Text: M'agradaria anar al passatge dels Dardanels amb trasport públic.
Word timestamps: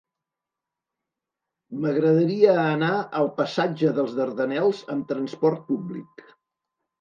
M'agradaria 1.83 2.55
anar 2.61 2.89
al 3.19 3.29
passatge 3.41 3.93
dels 3.99 4.17
Dardanels 4.21 4.81
amb 4.95 5.07
trasport 5.13 5.63
públic. 5.69 6.27